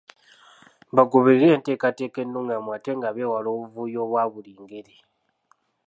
[0.95, 4.95] Bagoberere enteekateeka ennungamu ate nga beewala obuvuyo obwa buli ngeri.